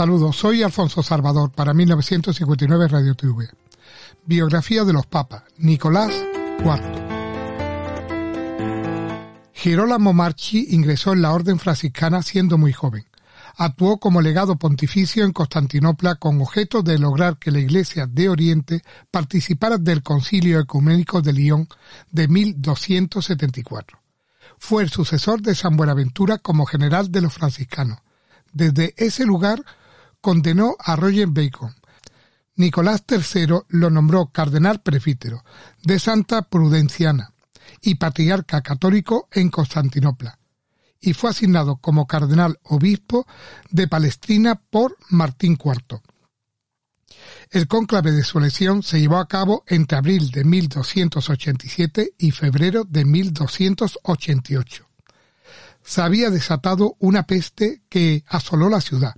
Saludos, 0.00 0.34
soy 0.36 0.62
Alfonso 0.62 1.02
Salvador 1.02 1.52
para 1.52 1.74
1959 1.74 2.88
Radio 2.88 3.14
TV. 3.14 3.50
Biografía 4.24 4.82
de 4.84 4.94
los 4.94 5.04
Papas, 5.04 5.42
Nicolás 5.58 6.10
IV. 6.60 6.80
Girolamo 9.52 10.14
Marchi 10.14 10.68
ingresó 10.70 11.12
en 11.12 11.20
la 11.20 11.32
orden 11.32 11.58
franciscana 11.58 12.22
siendo 12.22 12.56
muy 12.56 12.72
joven. 12.72 13.04
Actuó 13.58 14.00
como 14.00 14.22
legado 14.22 14.56
pontificio 14.56 15.22
en 15.22 15.32
Constantinopla 15.32 16.14
con 16.14 16.40
objeto 16.40 16.82
de 16.82 16.98
lograr 16.98 17.36
que 17.36 17.50
la 17.50 17.58
Iglesia 17.58 18.06
de 18.06 18.30
Oriente 18.30 18.82
participara 19.10 19.76
del 19.76 20.02
Concilio 20.02 20.60
Ecuménico 20.60 21.20
de 21.20 21.34
Lyon 21.34 21.68
de 22.10 22.26
1274. 22.26 23.98
Fue 24.56 24.82
el 24.82 24.88
sucesor 24.88 25.42
de 25.42 25.54
San 25.54 25.76
Buenaventura 25.76 26.38
como 26.38 26.64
general 26.64 27.12
de 27.12 27.20
los 27.20 27.34
franciscanos. 27.34 27.98
Desde 28.54 28.94
ese 28.96 29.26
lugar 29.26 29.62
condenó 30.20 30.76
a 30.78 30.96
Roger 30.96 31.28
Bacon. 31.28 31.74
Nicolás 32.56 33.04
III 33.08 33.62
lo 33.68 33.90
nombró 33.90 34.26
cardenal 34.26 34.82
prefítero 34.82 35.44
de 35.82 35.98
Santa 35.98 36.42
Prudenciana 36.42 37.32
y 37.80 37.94
patriarca 37.94 38.60
católico 38.60 39.28
en 39.32 39.48
Constantinopla, 39.48 40.38
y 41.00 41.14
fue 41.14 41.30
asignado 41.30 41.76
como 41.76 42.06
cardenal 42.06 42.58
obispo 42.64 43.26
de 43.70 43.88
Palestina 43.88 44.56
por 44.56 44.96
Martín 45.08 45.56
IV. 45.62 46.00
El 47.50 47.66
cónclave 47.66 48.12
de 48.12 48.22
su 48.22 48.38
elección 48.38 48.82
se 48.82 49.00
llevó 49.00 49.16
a 49.18 49.26
cabo 49.26 49.64
entre 49.66 49.98
abril 49.98 50.30
de 50.30 50.44
1287 50.44 52.14
y 52.18 52.30
febrero 52.30 52.84
de 52.84 53.04
1288. 53.04 54.86
Se 55.82 56.02
había 56.02 56.30
desatado 56.30 56.96
una 56.98 57.24
peste 57.24 57.82
que 57.88 58.24
asoló 58.28 58.68
la 58.68 58.80
ciudad, 58.80 59.14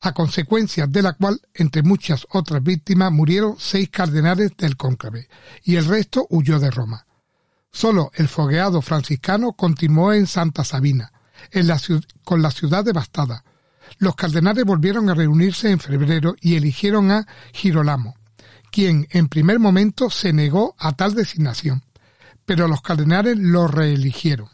a 0.00 0.12
consecuencia 0.12 0.86
de 0.86 1.02
la 1.02 1.14
cual, 1.14 1.40
entre 1.54 1.82
muchas 1.82 2.26
otras 2.30 2.62
víctimas, 2.62 3.10
murieron 3.12 3.56
seis 3.58 3.88
cardenales 3.90 4.52
del 4.56 4.76
cónclave, 4.76 5.28
y 5.64 5.76
el 5.76 5.86
resto 5.86 6.26
huyó 6.30 6.58
de 6.58 6.70
Roma. 6.70 7.06
Solo 7.70 8.10
el 8.14 8.28
fogueado 8.28 8.80
franciscano 8.80 9.52
continuó 9.52 10.12
en 10.12 10.26
Santa 10.26 10.64
Sabina, 10.64 11.12
con 12.24 12.42
la 12.42 12.50
ciudad 12.50 12.84
devastada. 12.84 13.44
Los 13.98 14.14
cardenales 14.14 14.64
volvieron 14.64 15.08
a 15.10 15.14
reunirse 15.14 15.70
en 15.70 15.78
febrero 15.78 16.36
y 16.40 16.56
eligieron 16.56 17.10
a 17.10 17.26
Girolamo, 17.52 18.16
quien 18.70 19.06
en 19.10 19.28
primer 19.28 19.58
momento 19.58 20.10
se 20.10 20.32
negó 20.32 20.74
a 20.78 20.92
tal 20.92 21.14
designación, 21.14 21.84
pero 22.44 22.68
los 22.68 22.82
cardenales 22.82 23.38
lo 23.38 23.66
reeligieron. 23.66 24.48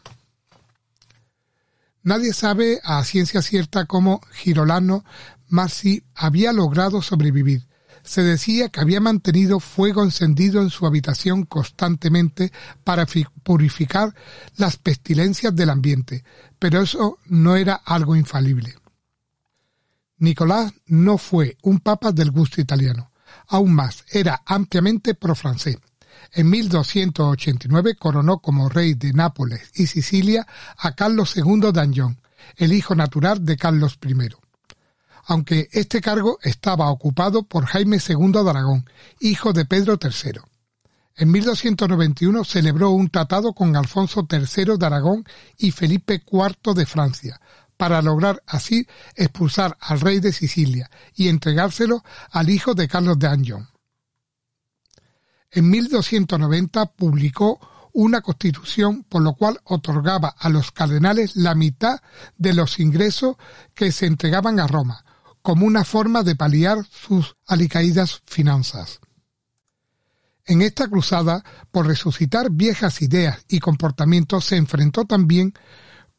Nadie 2.05 2.33
sabe 2.33 2.79
a 2.83 3.03
ciencia 3.03 3.41
cierta 3.41 3.85
cómo 3.85 4.21
Girolamo 4.31 5.03
Marci 5.47 6.03
había 6.13 6.53
logrado 6.53 7.01
sobrevivir. 7.01 7.67
Se 8.03 8.21
decía 8.21 8.69
que 8.69 8.79
había 8.79 9.01
mantenido 9.01 9.59
fuego 9.59 10.03
encendido 10.03 10.61
en 10.61 10.69
su 10.69 10.85
habitación 10.85 11.45
constantemente 11.45 12.51
para 12.83 13.07
purificar 13.41 14.13
las 14.55 14.77
pestilencias 14.77 15.55
del 15.55 15.71
ambiente, 15.71 16.23
pero 16.59 16.79
eso 16.79 17.17
no 17.25 17.55
era 17.55 17.73
algo 17.73 18.15
infalible. 18.15 18.75
Nicolás 20.19 20.73
no 20.85 21.17
fue 21.17 21.57
un 21.63 21.79
papa 21.79 22.11
del 22.11 22.29
gusto 22.29 22.61
italiano. 22.61 23.11
Aún 23.47 23.73
más, 23.73 24.05
era 24.11 24.43
ampliamente 24.45 25.15
pro-francés. 25.15 25.77
En 26.33 26.49
1289 26.49 27.95
coronó 27.95 28.39
como 28.39 28.69
rey 28.69 28.93
de 28.93 29.13
Nápoles 29.13 29.71
y 29.75 29.87
Sicilia 29.87 30.45
a 30.77 30.93
Carlos 30.93 31.35
II 31.37 31.71
d'Anjou, 31.71 32.15
el 32.57 32.73
hijo 32.73 32.95
natural 32.95 33.43
de 33.45 33.57
Carlos 33.57 33.97
I 34.05 34.13
aunque 35.25 35.69
este 35.71 36.01
cargo 36.01 36.37
estaba 36.43 36.89
ocupado 36.89 37.43
por 37.43 37.65
Jaime 37.65 37.97
II 37.97 38.31
de 38.31 38.49
Aragón, 38.49 38.89
hijo 39.19 39.53
de 39.53 39.65
Pedro 39.65 39.97
III. 40.01 40.41
En 41.17 41.31
1291 41.31 42.43
celebró 42.43 42.91
un 42.91 43.09
tratado 43.09 43.53
con 43.53 43.75
Alfonso 43.75 44.27
III 44.29 44.77
de 44.77 44.85
Aragón 44.85 45.25
y 45.57 45.71
Felipe 45.71 46.21
IV 46.31 46.73
de 46.75 46.85
Francia, 46.85 47.41
para 47.77 48.01
lograr 48.01 48.41
así 48.45 48.87
expulsar 49.15 49.77
al 49.81 49.99
rey 49.99 50.19
de 50.19 50.31
Sicilia 50.31 50.89
y 51.15 51.27
entregárselo 51.27 52.03
al 52.31 52.49
hijo 52.49 52.73
de 52.73 52.87
Carlos 52.87 53.19
de 53.19 53.27
Anjou. 53.27 53.65
En 55.55 55.69
1290 55.69 56.85
publicó 56.97 57.61
una 57.93 58.19
constitución 58.19 59.03
por 59.03 59.21
lo 59.21 59.35
cual 59.35 59.61
otorgaba 59.63 60.35
a 60.37 60.49
los 60.49 60.73
cardenales 60.73 61.37
la 61.37 61.55
mitad 61.55 62.01
de 62.37 62.53
los 62.53 62.77
ingresos 62.77 63.37
que 63.73 63.93
se 63.93 64.05
entregaban 64.05 64.59
a 64.59 64.67
Roma, 64.67 65.05
como 65.41 65.65
una 65.65 65.85
forma 65.85 66.23
de 66.23 66.35
paliar 66.35 66.85
sus 66.91 67.37
alicaídas 67.47 68.21
finanzas. 68.25 68.99
En 70.43 70.61
esta 70.61 70.89
cruzada 70.89 71.41
por 71.71 71.87
resucitar 71.87 72.51
viejas 72.51 73.01
ideas 73.01 73.45
y 73.47 73.59
comportamientos 73.61 74.43
se 74.43 74.57
enfrentó 74.57 75.05
también 75.05 75.53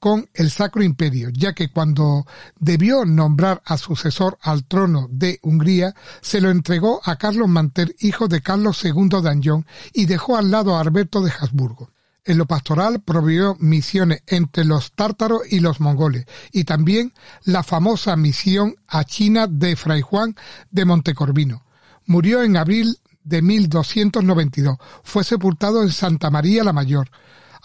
con 0.06 0.30
el 0.34 0.52
Sacro 0.52 0.84
Imperio, 0.84 1.30
ya 1.32 1.52
que 1.52 1.68
cuando 1.68 2.28
debió 2.60 3.04
nombrar 3.04 3.60
a 3.64 3.76
sucesor 3.76 4.38
al 4.40 4.64
trono 4.64 5.08
de 5.10 5.40
Hungría, 5.42 5.96
se 6.20 6.40
lo 6.40 6.48
entregó 6.48 7.00
a 7.02 7.16
Carlos 7.16 7.48
Manter, 7.48 7.92
hijo 7.98 8.28
de 8.28 8.40
Carlos 8.40 8.84
II 8.84 9.20
de 9.20 9.28
Anjou, 9.28 9.64
y 9.92 10.06
dejó 10.06 10.36
al 10.36 10.52
lado 10.52 10.76
a 10.76 10.80
Alberto 10.80 11.22
de 11.22 11.32
Habsburgo. 11.36 11.90
En 12.24 12.38
lo 12.38 12.46
pastoral 12.46 13.02
proveyó 13.02 13.56
misiones 13.58 14.22
entre 14.28 14.64
los 14.64 14.92
tártaros 14.92 15.40
y 15.50 15.58
los 15.58 15.80
mongoles, 15.80 16.24
y 16.52 16.62
también 16.62 17.12
la 17.42 17.64
famosa 17.64 18.14
misión 18.14 18.76
a 18.86 19.02
China 19.02 19.48
de 19.48 19.74
Fray 19.74 20.02
Juan 20.02 20.36
de 20.70 20.84
Montecorvino. 20.84 21.64
Murió 22.04 22.44
en 22.44 22.56
abril 22.56 23.00
de 23.24 23.42
1292. 23.42 24.78
Fue 25.02 25.24
sepultado 25.24 25.82
en 25.82 25.90
Santa 25.90 26.30
María 26.30 26.62
la 26.62 26.72
Mayor, 26.72 27.10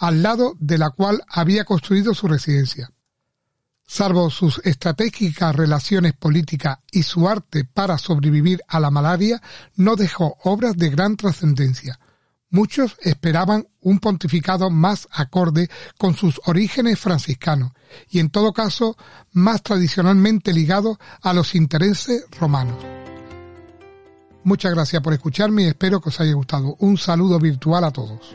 al 0.02 0.20
lado 0.20 0.56
de 0.58 0.78
la 0.78 0.90
cual 0.90 1.22
había 1.28 1.64
construido 1.64 2.12
su 2.12 2.26
residencia. 2.26 2.90
Salvo 3.86 4.30
sus 4.30 4.60
estratégicas 4.64 5.54
relaciones 5.54 6.12
políticas 6.14 6.78
y 6.90 7.04
su 7.04 7.28
arte 7.28 7.64
para 7.64 7.98
sobrevivir 7.98 8.62
a 8.66 8.80
la 8.80 8.90
malaria, 8.90 9.40
no 9.76 9.94
dejó 9.94 10.38
obras 10.42 10.76
de 10.76 10.90
gran 10.90 11.16
trascendencia. 11.16 12.00
Muchos 12.50 12.96
esperaban 13.00 13.68
un 13.80 14.00
pontificado 14.00 14.70
más 14.70 15.06
acorde 15.12 15.70
con 15.98 16.16
sus 16.16 16.40
orígenes 16.46 16.98
franciscanos 16.98 17.70
y 18.10 18.18
en 18.18 18.30
todo 18.30 18.52
caso 18.52 18.96
más 19.30 19.62
tradicionalmente 19.62 20.52
ligado 20.52 20.98
a 21.20 21.32
los 21.32 21.54
intereses 21.54 22.26
romanos. 22.40 22.84
Muchas 24.42 24.72
gracias 24.74 25.00
por 25.00 25.12
escucharme 25.12 25.62
y 25.62 25.66
espero 25.66 26.00
que 26.00 26.08
os 26.08 26.18
haya 26.18 26.32
gustado. 26.32 26.74
Un 26.80 26.98
saludo 26.98 27.38
virtual 27.38 27.84
a 27.84 27.92
todos. 27.92 28.34